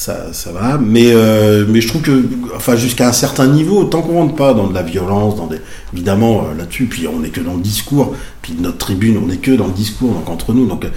ça, 0.01 0.33
ça 0.33 0.51
va. 0.51 0.80
Mais, 0.80 1.12
euh, 1.13 1.63
mais 1.69 1.80
je 1.80 1.88
trouve 1.88 2.01
que, 2.01 2.27
enfin, 2.56 2.75
jusqu'à 2.75 3.07
un 3.07 3.13
certain 3.13 3.45
niveau, 3.45 3.83
tant 3.83 4.01
qu'on 4.01 4.15
rentre 4.15 4.33
pas 4.33 4.56
dans 4.56 4.65
de 4.65 4.74
la 4.74 4.81
violence, 4.81 5.36
dans 5.36 5.45
des, 5.45 5.62
évidemment 5.94 6.45
euh, 6.45 6.57
là-dessus, 6.57 6.86
puis 6.86 7.07
on 7.07 7.19
n'est 7.19 7.30
que 7.30 7.39
dans 7.39 7.53
le 7.53 7.62
discours, 7.62 8.16
puis 8.42 8.56
notre 8.59 8.80
tribune, 8.80 9.19
on 9.23 9.28
n'est 9.28 9.37
que 9.37 9.52
dans 9.52 9.68
le 9.68 9.73
discours, 9.73 10.11
donc 10.16 10.28
entre 10.28 10.54
nous, 10.54 10.66
donc 10.66 10.87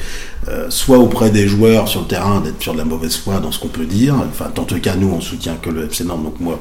euh, 0.49 0.71
soit 0.71 0.97
auprès 0.97 1.29
des 1.29 1.47
joueurs 1.47 1.87
sur 1.87 2.01
le 2.01 2.07
terrain, 2.07 2.41
d'être 2.41 2.63
sur 2.63 2.73
de 2.73 2.79
la 2.79 2.87
mauvaise 2.87 3.15
foi 3.15 3.41
dans 3.41 3.53
ce 3.53 3.59
qu'on 3.59 3.69
peut 3.69 3.85
dire. 3.85 4.15
Enfin, 4.27 4.47
tant 4.55 4.65
cas, 4.65 4.97
nous, 4.97 5.11
on 5.11 5.21
soutient 5.21 5.57
que 5.61 5.69
le 5.69 5.85
FC 5.85 6.05
Nantes, 6.05 6.25
donc 6.25 6.41
moi. 6.41 6.59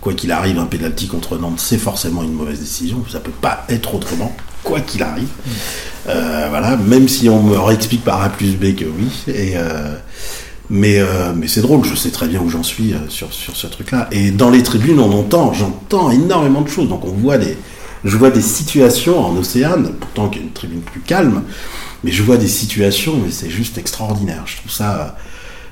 Quoi 0.00 0.14
qu'il 0.14 0.32
arrive, 0.32 0.58
un 0.58 0.64
pénalty 0.64 1.08
contre 1.08 1.36
Nantes, 1.36 1.60
c'est 1.60 1.76
forcément 1.76 2.22
une 2.22 2.32
mauvaise 2.32 2.58
décision. 2.58 3.04
Ça 3.12 3.20
peut 3.20 3.30
pas 3.30 3.66
être 3.68 3.94
autrement, 3.94 4.34
quoi 4.64 4.80
qu'il 4.80 5.02
arrive. 5.02 5.28
Voilà, 6.06 6.78
même 6.78 7.06
si 7.06 7.28
on 7.28 7.42
me 7.42 7.58
réexplique 7.58 8.02
par 8.02 8.22
A 8.22 8.30
plus 8.30 8.56
B 8.56 8.74
que 8.74 8.86
oui. 8.86 9.10
Et, 9.28 9.56
mais 10.70 10.98
euh, 10.98 11.32
mais 11.36 11.48
c'est 11.48 11.60
drôle, 11.60 11.84
je 11.84 11.94
sais 11.94 12.10
très 12.10 12.28
bien 12.28 12.40
où 12.40 12.48
j'en 12.48 12.62
suis 12.62 12.94
sur, 13.08 13.32
sur 13.32 13.56
ce 13.56 13.66
truc-là. 13.66 14.08
Et 14.12 14.30
dans 14.30 14.50
les 14.50 14.62
tribunes, 14.62 15.00
on 15.00 15.12
entend, 15.12 15.52
j'entends 15.52 16.10
énormément 16.10 16.62
de 16.62 16.68
choses. 16.68 16.88
Donc 16.88 17.04
on 17.04 17.12
voit 17.12 17.38
des, 17.38 17.56
je 18.04 18.16
vois 18.16 18.30
des 18.30 18.40
situations 18.40 19.18
en 19.18 19.36
Océane, 19.36 19.92
pourtant 19.98 20.28
qu'il 20.28 20.40
y 20.40 20.44
a 20.44 20.46
une 20.46 20.52
tribune 20.52 20.80
plus 20.80 21.00
calme, 21.00 21.42
mais 22.04 22.12
je 22.12 22.22
vois 22.22 22.36
des 22.36 22.48
situations, 22.48 23.14
mais 23.22 23.30
c'est 23.30 23.50
juste 23.50 23.76
extraordinaire. 23.78 24.44
Je 24.46 24.56
trouve 24.56 24.70
ça 24.70 25.16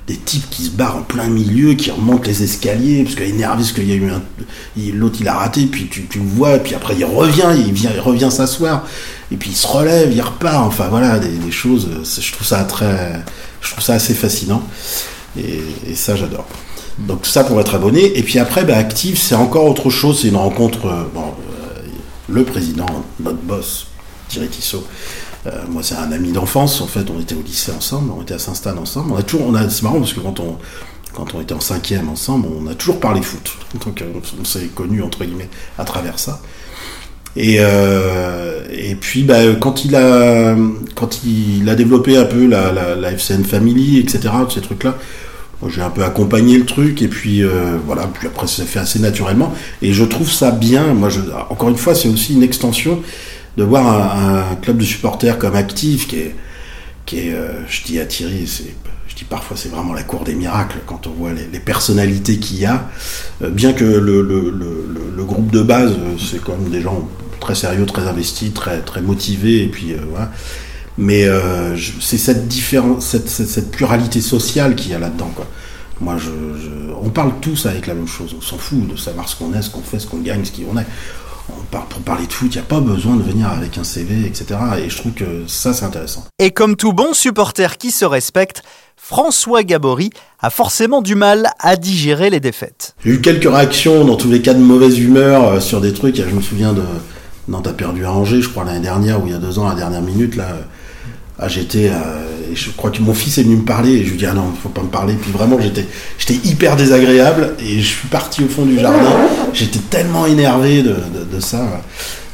des 0.07 0.17
types 0.17 0.49
qui 0.51 0.65
se 0.65 0.71
barrent 0.71 0.97
en 0.97 1.03
plein 1.03 1.29
milieu, 1.29 1.75
qui 1.75 1.91
remontent 1.91 2.25
les 2.27 2.43
escaliers, 2.43 3.05
parce 3.05 3.15
qu'il 3.15 3.25
est 3.25 3.29
énervé, 3.29 3.59
parce 3.59 3.73
qu'il 3.73 3.89
y 3.89 3.93
a 3.93 3.97
eu 3.97 4.11
un... 4.11 4.23
L'autre, 4.95 5.19
il 5.21 5.29
a 5.29 5.35
raté, 5.35 5.67
puis 5.67 5.87
tu, 5.91 6.07
tu 6.07 6.19
le 6.19 6.25
vois, 6.25 6.59
puis 6.59 6.75
après, 6.75 6.95
il 6.99 7.05
revient, 7.05 7.49
il, 7.55 7.75
vient, 7.75 7.91
revient 8.01 8.31
s'asseoir, 8.31 8.87
et 9.31 9.37
puis 9.37 9.51
il 9.51 9.57
se 9.57 9.67
relève, 9.67 10.11
il 10.11 10.23
repart, 10.23 10.67
enfin 10.67 10.89
voilà, 10.89 11.19
des 11.19 11.51
choses, 11.51 11.89
je 12.05 12.33
trouve 12.33 12.47
ça 12.47 12.65
très... 12.65 13.23
Je 13.69 13.75
trouve 13.75 13.85
ça 13.85 13.93
assez 13.93 14.15
fascinant, 14.15 14.63
et, 15.39 15.61
ça, 15.95 16.17
j'adore. 16.17 16.47
Donc 16.99 17.27
ça 17.27 17.45
pour 17.45 17.61
être 17.61 17.75
abonné, 17.75 18.19
et 18.19 18.23
puis 18.23 18.39
après, 18.39 18.65
bah, 18.65 18.79
Active, 18.79 19.19
c'est 19.19 19.35
encore 19.35 19.67
autre 19.67 19.91
chose, 19.91 20.23
c'est 20.23 20.29
une 20.29 20.37
rencontre, 20.37 20.87
euh, 20.87 21.05
euh, 21.17 21.87
le 22.29 22.45
président, 22.45 22.87
notre 23.21 23.43
boss, 23.43 23.89
Thierry 24.29 24.49
Tissot, 24.49 24.87
euh, 25.47 25.51
moi, 25.69 25.83
c'est 25.83 25.97
un 25.97 26.11
ami 26.13 26.33
d'enfance. 26.33 26.81
En 26.81 26.87
fait, 26.87 27.11
on 27.11 27.21
était 27.21 27.35
au 27.35 27.43
lycée 27.43 27.71
ensemble, 27.73 28.11
on 28.17 28.23
était 28.23 28.35
à 28.35 28.39
Saint-Stan 28.39 28.77
ensemble. 28.77 29.13
On 29.13 29.17
a 29.17 29.23
toujours, 29.23 29.47
on 29.47 29.55
a, 29.55 29.69
c'est 29.69 29.83
marrant 29.83 29.99
parce 29.99 30.15
que 30.15 30.21
quand 30.21 30.41
on, 30.41 30.57
quand 31.13 31.35
on 31.35 31.41
était 31.43 31.55
en 31.55 31.61
cinquième 31.61 32.09
ensemble, 32.09 32.49
on 32.59 32.67
a 32.69 32.75
toujours 32.75 33.01
parlé 33.01 33.21
foot. 33.21 33.53
Donc, 33.85 34.03
on, 34.03 34.41
on 34.41 34.45
s'est 34.45 34.69
connus 34.75 35.03
entre 35.03 35.25
guillemets 35.25 35.51
à 35.77 35.85
travers 35.85 36.19
ça. 36.19 36.41
Et, 37.37 37.57
euh, 37.61 38.63
et 38.73 38.95
puis, 38.95 39.23
bah, 39.23 39.39
quand 39.61 39.85
il 39.85 39.95
a, 39.95 40.57
quand 40.95 41.21
il 41.25 41.69
a 41.69 41.75
développé 41.75 42.17
un 42.17 42.25
peu 42.25 42.47
la, 42.47 42.73
la, 42.73 42.95
la 42.95 43.13
FCN 43.13 43.45
Family, 43.45 43.99
etc., 43.99 44.29
ces 44.53 44.61
trucs-là, 44.61 44.97
j'ai 45.67 45.83
un 45.83 45.91
peu 45.91 46.05
accompagné 46.05 46.57
le 46.57 46.65
truc 46.65 47.03
et 47.03 47.09
puis 47.09 47.43
euh, 47.43 47.77
voilà 47.85 48.09
puis 48.15 48.29
après 48.29 48.47
ça 48.47 48.65
fait 48.65 48.79
assez 48.79 49.01
naturellement 49.01 49.53
et 49.83 49.93
je 49.93 50.05
trouve 50.05 50.31
ça 50.31 50.53
bien 50.53 50.95
moi 50.95 51.09
je, 51.09 51.19
encore 51.51 51.69
une 51.69 51.77
fois 51.77 51.97
c'est 51.97 52.07
aussi 52.07 52.35
une 52.35 52.45
extension 52.45 53.03
de 53.59 53.65
voir 53.65 53.89
un, 53.89 54.53
un 54.53 54.55
club 54.55 54.79
de 54.79 54.85
supporters 54.85 55.37
comme 55.37 55.57
actif 55.57 56.07
qui 56.07 56.17
est, 56.17 56.35
qui 57.05 57.19
est, 57.19 57.33
euh, 57.33 57.67
je 57.69 57.83
dis 57.83 57.99
à 57.99 58.07
Thierry, 58.07 58.47
c'est, 58.47 58.73
dis 59.19 59.25
parfois 59.25 59.57
c'est 59.57 59.69
vraiment 59.69 59.95
la 59.95 60.05
cour 60.05 60.25
des 60.25 60.35
miracles 60.35 60.79
quand 60.87 61.07
on 61.07 61.11
voit 61.11 61.33
les, 61.33 61.59
personnalités 61.59 62.39
qu'il 62.39 62.61
y 62.61 62.67
a. 62.67 62.89
Euh, 63.43 63.51
bien 63.51 63.73
que 63.73 63.85
le, 63.85 65.25
groupe 65.25 65.51
de 65.51 65.63
base, 65.63 65.93
euh, 65.93 66.15
c'est 66.19 66.43
quand 66.43 66.57
même 66.57 66.71
des 66.71 66.81
gens 66.81 67.09
très 67.41 67.55
sérieux, 67.55 67.85
très 67.85 68.07
investis, 68.07 68.53
très, 68.55 69.01
motivés, 69.03 69.65
et 69.65 69.69
puis 69.69 69.93
euh, 69.93 69.99
voilà. 70.11 70.31
Mais 70.97 71.29
c'est 72.01 72.19
cette 72.19 72.49
différence, 72.49 73.17
cette, 73.25 73.71
pluralité 73.71 74.21
sociale 74.21 74.75
qu'il 74.75 74.91
y 74.91 74.95
a 74.95 74.99
là-dedans, 74.99 75.31
quoi. 75.35 75.47
Moi, 76.01 76.17
je- 76.19 76.93
on 77.01 77.11
parle 77.11 77.35
tous 77.41 77.67
avec 77.67 77.87
la 77.87 77.95
même 77.95 78.09
chose. 78.09 78.35
On 78.37 78.41
s'en 78.41 78.59
fout 78.59 78.89
de 78.89 78.97
savoir 78.97 79.29
ce 79.29 79.37
qu'on 79.37 79.53
est, 79.55 79.63
ce 79.63 79.71
qu'on 79.71 79.83
fait, 79.83 80.01
ce 80.01 80.09
qu'on 80.09 80.19
gagne, 80.19 80.45
ce 80.45 80.51
qu'on 80.51 80.77
est. 80.77 80.87
Pour 81.71 82.01
parler 82.03 82.27
de 82.27 82.33
foot, 82.33 82.49
il 82.53 82.57
n'y 82.57 82.63
a 82.63 82.67
pas 82.67 82.81
besoin 82.81 83.17
de 83.17 83.23
venir 83.23 83.49
avec 83.49 83.77
un 83.79 83.85
CV, 83.85 84.27
etc. 84.27 84.59
Et 84.85 84.89
je 84.91 84.97
trouve 84.97 85.13
que 85.13 85.45
ça, 85.47 85.73
c'est 85.73 85.85
intéressant. 85.85 86.25
Et 86.39 86.51
comme 86.51 86.77
tout 86.77 86.93
bon 86.93 87.13
supporter 87.13 87.77
qui 87.79 87.91
se 87.91 88.05
respecte, 88.05 88.63
François 88.97 89.63
Gabory 89.63 90.11
a 90.41 90.51
forcément 90.51 91.03
du 91.03 91.15
mal 91.15 91.51
à 91.59 91.77
digérer 91.77 92.31
les 92.31 92.41
défaites. 92.41 92.95
J'ai 93.05 93.13
eu 93.13 93.21
quelques 93.21 93.51
réactions, 93.51 94.05
dans 94.05 94.17
tous 94.17 94.31
les 94.31 94.43
cas 94.43 94.55
de 94.55 94.61
mauvaise 94.61 94.99
humeur, 94.99 95.45
euh, 95.45 95.61
sur 95.61 95.81
des 95.81 95.93
trucs. 95.93 96.17
Je 96.17 96.35
me 96.35 96.41
souviens 96.43 96.73
de. 96.73 96.83
Nantes 97.49 97.67
a 97.67 97.73
perdu 97.73 98.05
à 98.05 98.13
Angers, 98.13 98.43
je 98.43 98.49
crois, 98.49 98.65
l'année 98.65 98.81
dernière, 98.81 99.23
ou 99.23 99.27
il 99.27 99.33
y 99.33 99.37
a 99.37 99.39
deux 99.39 99.59
ans, 99.59 99.67
à 99.67 99.71
la 99.71 99.77
dernière 99.81 100.03
minute, 100.03 100.37
là. 100.37 100.49
Ah, 101.39 101.49
j'étais. 101.49 101.91
euh, 101.91 102.25
je 102.55 102.71
crois 102.71 102.91
que 102.91 103.01
mon 103.03 103.15
fils 103.15 103.39
est 103.39 103.43
venu 103.43 103.57
me 103.57 103.65
parler, 103.65 103.93
et 103.93 104.05
je 104.05 104.11
lui 104.11 104.19
dis, 104.19 104.27
ah 104.27 104.35
non, 104.35 104.53
faut 104.63 104.69
pas 104.69 104.83
me 104.83 104.89
parler. 104.89 105.15
Puis 105.15 105.31
vraiment, 105.33 105.59
j'étais, 105.61 105.87
j'étais 106.19 106.49
hyper 106.49 106.77
désagréable, 106.77 107.55
et 107.61 107.81
je 107.81 107.87
suis 107.87 108.09
parti 108.09 108.45
au 108.45 108.49
fond 108.49 108.65
du 108.65 108.79
jardin. 108.79 109.13
J'étais 109.53 109.81
tellement 109.91 110.27
énervé 110.27 110.83
de, 110.83 110.97
de, 111.33 111.41
ça. 111.41 111.83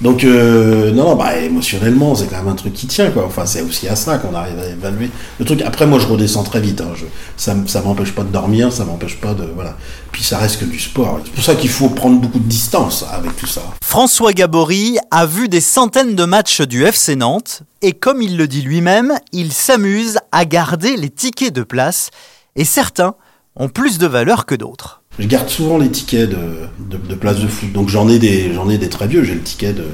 Donc, 0.01 0.25
euh, 0.25 0.91
non, 0.93 1.15
bah, 1.15 1.39
émotionnellement, 1.39 2.15
c'est 2.15 2.27
quand 2.27 2.39
même 2.39 2.49
un 2.49 2.55
truc 2.55 2.73
qui 2.73 2.87
tient, 2.87 3.11
quoi. 3.11 3.25
Enfin, 3.27 3.47
c'est 3.47 3.63
aussi 3.63 3.89
à 3.89 3.97
ça 3.97 4.19
qu'on 4.19 4.35
arrive 4.35 4.59
à 4.59 4.69
évaluer 4.69 5.11
le 5.39 5.45
truc. 5.45 5.63
Après, 5.63 5.87
moi, 5.87 5.99
je 5.99 6.07
redescends 6.07 6.43
très 6.43 6.61
vite. 6.61 6.81
Hein. 6.81 6.93
Ça, 7.37 7.55
ça 7.67 7.81
m'empêche 7.83 8.13
pas 8.13 8.23
de 8.23 8.33
dormir, 8.33 8.73
ça 8.73 8.85
m'empêche 8.85 9.21
pas 9.21 9.35
de. 9.35 9.45
Voilà. 9.55 9.77
Puis 10.13 10.23
ça 10.23 10.39
reste 10.39 10.61
que 10.61 10.65
du 10.65 10.79
sport. 10.79 11.21
C'est 11.25 11.33
pour 11.33 11.45
ça 11.45 11.55
qu'il 11.55 11.71
faut 11.71 11.89
prendre 11.89 12.21
beaucoup 12.21 12.39
de 12.39 12.49
distance 12.49 13.05
avec 13.13 13.37
tout 13.37 13.47
ça. 13.47 13.63
François 13.85 14.33
Gabory 14.33 14.99
a 15.11 15.27
vu 15.27 15.49
des 15.49 15.61
centaines 15.61 16.15
de 16.15 16.25
matchs 16.25 16.61
du 16.61 16.85
FC 16.85 17.17
Nantes 17.17 17.63
et 17.83 17.93
comme 17.93 18.23
il 18.23 18.37
le 18.37 18.49
dit 18.49 18.63
lui-même, 18.63 19.13
il 19.33 19.53
s'amuse 19.53 20.04
à 20.33 20.45
garder 20.45 20.97
les 20.97 21.11
tickets 21.11 21.55
de 21.55 21.63
place 21.63 22.11
et 22.57 22.65
certains 22.65 23.15
ont 23.57 23.69
plus 23.69 23.99
de 23.99 24.07
valeur 24.07 24.47
que 24.47 24.55
d'autres. 24.55 25.03
Je 25.19 25.27
garde 25.27 25.49
souvent 25.49 25.79
les 25.79 25.91
tickets 25.91 26.29
de, 26.29 26.37
de, 26.81 26.97
de 26.97 27.15
place 27.15 27.39
de 27.39 27.47
foot. 27.47 27.73
Donc 27.73 27.89
j'en 27.89 28.09
ai 28.09 28.19
des, 28.19 28.51
ai 28.71 28.79
des 28.79 28.89
très 28.89 29.07
vieux. 29.07 29.23
J'ai 29.23 29.35
le 29.35 29.43
ticket 29.43 29.73
de 29.73 29.87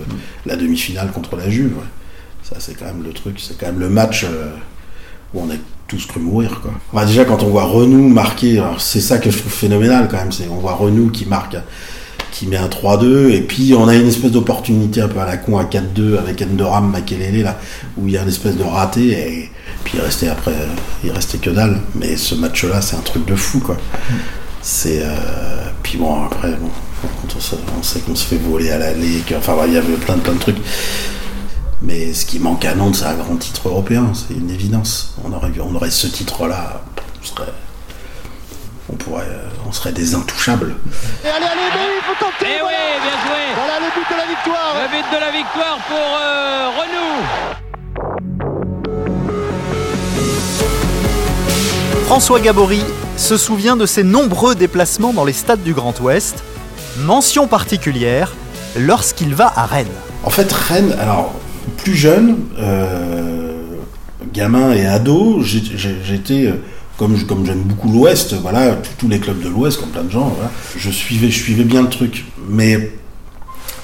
la 0.47 0.57
demi-finale 0.57 1.11
contre 1.13 1.37
la 1.37 1.51
Juve. 1.51 1.77
Ça, 2.43 2.57
c'est 2.59 2.75
quand 2.75 2.87
même 2.87 3.03
le 3.05 3.13
truc. 3.13 3.39
C'est 3.39 3.59
quand 3.59 3.67
même 3.67 3.81
le 3.81 3.91
match 3.91 4.25
euh, 4.25 4.51
où 5.35 5.43
on 5.43 5.51
a 5.51 5.55
tous 5.89 6.07
cru 6.07 6.21
mourir, 6.21 6.61
quoi. 6.63 6.73
Enfin, 6.93 7.05
déjà, 7.05 7.25
quand 7.25 7.43
on 7.43 7.49
voit 7.49 7.65
Renou 7.65 8.09
marquer, 8.09 8.63
c'est 8.79 9.01
ça 9.01 9.19
que 9.19 9.31
je 9.31 9.39
trouve 9.39 9.53
phénoménal 9.53 10.09
quand 10.09 10.19
même. 10.19 10.31
On 10.51 10.57
voit 10.57 10.75
Renou 10.75 11.11
qui 11.11 11.27
marque, 11.27 11.57
qui 12.31 12.47
met 12.47 12.57
un 12.57 12.69
3-2, 12.69 13.31
et 13.31 13.43
puis 13.43 13.75
on 13.75 13.89
a 13.89 13.97
une 13.97 14.07
espèce 14.07 14.31
d'opportunité 14.31 15.01
un 15.01 15.09
peu 15.09 15.19
à 15.19 15.27
la 15.27 15.37
con 15.37 15.59
à 15.59 15.65
4-2 15.65 16.17
avec 16.19 16.43
Endoram 16.43 16.91
Makelele 16.91 17.43
là, 17.43 17.59
où 17.99 18.07
il 18.07 18.15
y 18.15 18.19
a 18.19 18.23
une 18.23 18.29
espèce 18.29 18.57
de 18.57 18.63
raté, 18.63 19.09
et 19.11 19.51
puis 19.85 19.95
il 19.99 20.01
restait 20.01 20.29
après, 20.29 20.55
il 21.05 21.11
restait 21.13 21.39
que 21.39 21.51
dalle. 21.51 21.81
Mais 21.95 22.17
ce 22.17 22.35
match-là, 22.35 22.81
c'est 22.83 22.97
un 22.97 23.01
truc 23.01 23.25
de 23.27 23.35
fou, 23.37 23.61
quoi. 23.61 23.77
C'est 24.63 25.01
euh, 25.03 25.71
puis 25.83 25.97
bon 25.97 26.25
après 26.27 26.51
bon, 26.51 26.69
quand 27.03 27.35
on, 27.37 27.41
se- 27.41 27.57
on 27.79 27.83
sait 27.83 28.01
qu'on 28.01 28.15
se 28.15 28.27
fait 28.27 28.37
voler 28.37 28.71
à 28.71 28.77
l'aller, 28.79 29.25
enfin 29.39 29.57
il 29.67 29.73
y 29.73 29.79
avait 29.79 29.95
plein 29.95 30.17
de 30.17 30.21
plein 30.21 30.35
de 30.35 30.39
trucs. 30.39 30.59
Mais 31.83 32.13
ce 32.13 32.27
qui 32.27 32.39
manque 32.39 32.67
à 32.67 32.75
Nantes, 32.75 32.97
c'est 32.97 33.07
un 33.07 33.15
grand 33.15 33.37
titre 33.37 33.69
européen, 33.69 34.13
c'est 34.15 34.35
une 34.35 34.51
évidence. 34.51 35.15
On 35.25 35.33
aurait, 35.33 35.51
on 35.61 35.75
aurait 35.75 35.91
ce 35.91 36.07
titre-là, 36.09 36.83
on 37.23 37.25
serait, 37.27 37.49
on 38.93 38.97
pourrait, 38.97 39.25
euh, 39.31 39.49
on 39.67 39.73
serait 39.73 39.93
des 39.93 40.15
intouchables. 40.15 40.75
Et 41.25 41.29
allez, 41.29 41.47
allez, 41.47 41.71
mais 41.75 41.97
il 41.97 42.05
faut 42.05 42.23
tenter 42.23 42.53
Eh 42.55 42.61
voilà. 42.61 42.77
oui, 42.77 43.01
bien 43.01 43.17
joué 43.25 43.41
Voilà 43.57 43.79
le 43.81 43.95
but 43.97 44.07
de 44.13 44.17
la 44.21 44.27
victoire 44.27 44.75
Le 44.77 44.89
but 44.91 45.07
de 45.17 45.21
la 45.21 45.31
victoire 45.33 45.79
pour 45.89 45.97
euh, 45.97 46.69
Renou 46.77 47.25
François 52.11 52.41
Gabory 52.41 52.81
se 53.17 53.37
souvient 53.37 53.77
de 53.77 53.87
ses 53.87 54.03
nombreux 54.03 54.57
déplacements 54.57 55.13
dans 55.13 55.25
les 55.25 55.33
stades 55.33 55.63
du 55.63 55.75
Grand 55.75 55.95
Ouest. 56.01 56.43
Mention 56.99 57.47
particulière 57.47 58.35
lorsqu'il 58.77 59.33
va 59.33 59.53
à 59.55 59.65
Rennes. 59.65 59.87
En 60.25 60.31
fait, 60.31 60.51
Rennes, 60.51 60.93
alors, 60.99 61.33
plus 61.77 61.95
jeune, 61.95 62.39
euh, 62.59 63.63
gamin 64.33 64.73
et 64.73 64.87
ado, 64.87 65.41
j'étais, 65.45 66.49
euh, 66.49 66.55
comme, 66.99 67.17
j'aime 67.47 67.61
beaucoup 67.63 67.93
l'Ouest, 67.93 68.35
voilà, 68.35 68.77
tous- 68.99 69.07
les 69.07 69.21
clubs 69.21 69.41
de 69.41 69.49
l'Ouest, 69.49 69.79
comme 69.79 69.91
plein 69.91 70.03
de 70.03 70.11
gens, 70.11 70.37
je 70.77 70.91
suivais, 70.91 71.31
je 71.31 71.39
suivais 71.41 71.63
bien 71.63 71.83
le 71.83 71.91
truc. 71.91 72.25
Mais, 72.49 72.91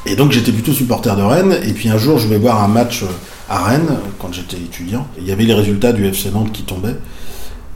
et 0.05 0.17
donc 0.17 0.33
j'étais 0.33 0.51
plutôt 0.51 0.73
supporter 0.73 1.15
de 1.15 1.23
Rennes, 1.23 1.57
et 1.65 1.73
puis 1.73 1.89
un 1.91 1.97
jour, 1.99 2.19
je 2.19 2.27
vais 2.27 2.39
voir 2.39 2.61
un 2.65 2.69
match 2.69 3.05
euh, 3.05 3.07
à 3.49 3.63
Rennes, 3.67 3.99
quand 4.19 4.33
j'étais 4.35 4.57
étudiant, 4.57 5.07
il 5.17 5.29
y 5.29 5.31
avait 5.31 5.45
les 5.45 5.55
résultats 5.55 5.93
du 5.93 6.05
FC 6.07 6.31
Nantes 6.33 6.51
qui 6.51 6.65
tombaient. 6.65 6.97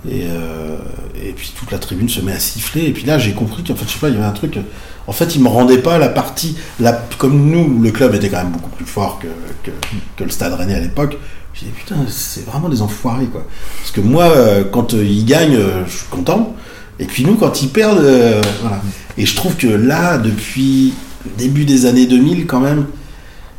Et, 0.08 0.24
euh, 0.24 0.76
et 1.22 1.32
puis 1.32 1.52
toute 1.58 1.70
la 1.70 1.78
tribune 1.78 2.08
se 2.08 2.20
met 2.20 2.32
à 2.32 2.38
siffler. 2.38 2.86
Et 2.86 2.92
puis 2.92 3.04
là, 3.04 3.18
j'ai 3.18 3.32
compris 3.32 3.62
qu'en 3.62 3.74
fait, 3.74 3.86
je 3.86 3.92
sais 3.92 3.98
pas, 3.98 4.08
il 4.08 4.14
y 4.14 4.18
avait 4.18 4.26
un 4.26 4.32
truc. 4.32 4.58
En 5.06 5.12
fait, 5.12 5.34
ils 5.34 5.42
me 5.42 5.48
rendaient 5.48 5.78
pas 5.78 5.98
la 5.98 6.08
partie. 6.08 6.56
La, 6.78 6.92
comme 7.18 7.50
nous, 7.50 7.80
le 7.80 7.90
club 7.90 8.14
était 8.14 8.28
quand 8.28 8.38
même 8.38 8.52
beaucoup 8.52 8.70
plus 8.70 8.86
fort 8.86 9.18
que, 9.18 9.28
que, 9.62 9.74
que 10.16 10.24
le 10.24 10.30
Stade 10.30 10.54
Rennais 10.54 10.74
à 10.74 10.80
l'époque. 10.80 11.18
J'ai 11.52 11.66
dit 11.66 11.72
putain, 11.72 11.96
c'est 12.08 12.46
vraiment 12.46 12.68
des 12.68 12.80
enfoirés 12.80 13.26
quoi. 13.26 13.44
Parce 13.78 13.90
que 13.90 14.00
moi, 14.00 14.24
euh, 14.24 14.64
quand 14.64 14.94
euh, 14.94 15.04
ils 15.04 15.24
gagnent, 15.24 15.58
je 15.86 15.90
suis 15.90 16.06
content. 16.08 16.54
Et 17.00 17.06
puis 17.06 17.24
nous, 17.24 17.34
quand 17.34 17.62
ils 17.62 17.70
perdent, 17.70 17.98
euh, 17.98 18.42
voilà. 18.60 18.80
Et 19.16 19.24
je 19.24 19.34
trouve 19.34 19.56
que 19.56 19.66
là, 19.66 20.18
depuis 20.18 20.92
le 21.24 21.30
début 21.36 21.64
des 21.64 21.86
années 21.86 22.06
2000, 22.06 22.46
quand 22.46 22.60
même, 22.60 22.86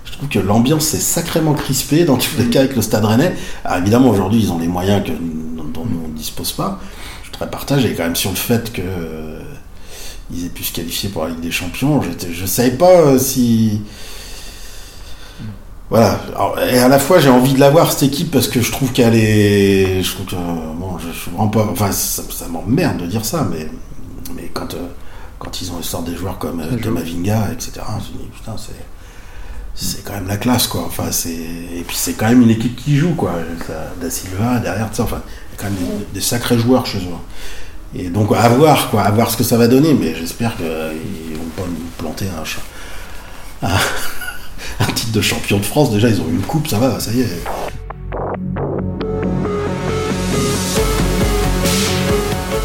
je 0.06 0.12
trouve 0.12 0.30
que 0.30 0.40
l'ambiance 0.40 0.86
s'est 0.86 1.00
sacrément 1.00 1.54
crispée 1.54 2.06
dans 2.06 2.18
tous 2.18 2.38
les 2.38 2.46
cas 2.46 2.60
avec 2.60 2.76
le 2.76 2.84
Stade 2.84 3.04
Rennais. 3.04 3.36
Alors 3.66 3.80
évidemment, 3.80 4.10
aujourd'hui, 4.10 4.42
ils 4.44 4.52
ont 4.52 4.60
des 4.60 4.68
moyens 4.68 5.04
que, 5.04 5.12
dispose 6.22 6.52
pas. 6.54 6.80
Je 7.22 7.30
suis 7.30 7.32
très 7.34 7.50
partagé 7.50 7.94
quand 7.96 8.04
même 8.04 8.16
sur 8.16 8.30
le 8.32 8.36
fait 8.38 8.72
que 8.72 8.82
euh, 8.84 9.40
ils 10.32 10.46
aient 10.46 10.50
pu 10.50 10.64
se 10.64 10.74
qualifier 10.74 11.10
pour 11.10 11.24
la 11.24 11.30
Ligue 11.32 11.42
des 11.42 11.52
Champions. 11.52 12.02
Je 12.02 12.42
ne 12.42 12.48
savais 12.48 12.72
pas 12.72 12.92
euh, 12.92 13.20
si. 13.20 13.82
Voilà. 15.90 16.20
Alors, 16.36 16.58
et 16.60 16.80
à 16.80 16.88
la 16.88 17.00
fois, 17.00 17.20
j'ai 17.20 17.30
envie 17.30 17.54
de 17.54 17.60
la 17.60 17.70
voir 17.70 17.92
cette 17.92 18.04
équipe 18.04 18.32
parce 18.32 18.48
que 18.48 18.62
je 18.62 18.72
trouve 18.72 18.92
qu'elle 18.94 19.16
est. 19.16 20.02
Je 20.04 20.14
trouve 20.14 20.26
que. 20.26 20.36
euh, 20.36 20.40
Bon, 20.80 20.98
je, 20.98 21.08
je 21.12 21.18
suis 21.20 21.32
vraiment 21.32 21.50
pas. 21.50 21.68
Enfin, 21.72 21.92
ça, 21.92 22.24
ça 22.30 22.48
m'emmerde 22.48 22.98
de 23.02 23.08
dire 23.08 23.26
ça, 23.26 23.48
mais, 23.52 23.70
mais 24.36 24.50
quand, 24.54 24.74
euh, 24.74 24.88
quand 25.38 25.62
ils 25.62 25.72
ont 25.72 25.82
sortent 25.82 26.06
des 26.10 26.16
joueurs 26.16 26.38
comme 26.38 26.62
euh, 26.62 26.78
Kamavinga, 26.78 27.50
etc., 27.52 27.72
je 28.00 28.14
me 28.18 28.24
dis, 28.24 28.30
putain, 28.34 28.56
c'est 28.58 28.74
c'est 29.74 30.04
quand 30.04 30.14
même 30.14 30.28
la 30.28 30.36
classe 30.38 30.68
quoi 30.68 30.84
enfin 30.86 31.12
c'est 31.12 31.30
et 31.32 31.84
puis 31.88 31.96
c'est 31.96 32.14
quand 32.14 32.28
même 32.28 32.42
une 32.42 32.50
équipe 32.50 32.76
qui 32.76 32.98
joue 32.98 33.16
quoi 33.16 33.32
Da 34.02 34.10
Silva 34.10 34.60
derrière 34.60 34.90
ça 34.92 35.04
enfin 35.04 35.22
des, 36.14 36.22
sacrés 36.22 36.58
joueurs 36.58 36.86
chez 36.86 37.00
eux 37.00 37.98
et 37.98 38.10
donc 38.10 38.32
à 38.36 38.48
voir 38.50 38.90
quoi 38.90 39.04
à 39.04 39.12
voir 39.12 39.30
ce 39.30 39.38
que 39.38 39.44
ça 39.44 39.58
va 39.58 39.68
donner 39.68 39.94
mais 39.94 40.16
j'espère 40.16 40.56
qu'ils 40.56 40.66
vont 40.66 41.50
pas 41.56 41.68
nous 41.68 41.86
planter 41.98 42.26
un, 43.62 43.68
un 44.80 44.92
titre 44.92 45.12
de 45.12 45.22
champion 45.22 45.58
de 45.58 45.66
France 45.66 45.92
déjà 45.92 46.10
ils 46.10 46.22
ont 46.22 46.28
eu 46.30 46.36
une 46.36 46.42
coupe 46.42 46.68
ça 46.68 46.80
va 46.80 47.00
ça 47.00 47.12
y 47.12 47.22
est 47.22 47.44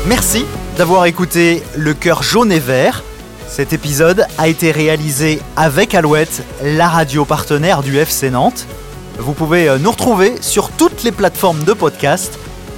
Merci 0.07 0.45
d'avoir 0.79 1.07
écouté 1.07 1.65
Le 1.77 1.93
cœur 1.93 2.23
jaune 2.23 2.53
et 2.53 2.61
vert. 2.61 3.03
Cet 3.49 3.73
épisode 3.73 4.25
a 4.39 4.47
été 4.47 4.71
réalisé 4.71 5.41
avec 5.57 5.97
Alouette, 5.97 6.45
la 6.63 6.89
radio 6.89 7.25
partenaire 7.25 7.83
du 7.83 7.99
FC 7.99 8.31
Nantes. 8.31 8.67
Vous 9.19 9.33
pouvez 9.33 9.69
euh, 9.69 9.79
nous 9.79 9.91
retrouver 9.91 10.35
sur 10.43 10.71
toutes 10.71 11.03
les 11.03 11.11
plateformes 11.11 11.65
de 11.65 11.73
podcast. 11.73 12.39